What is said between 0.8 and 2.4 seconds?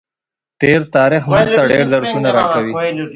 تاریخ موږ ته ډېر درسونه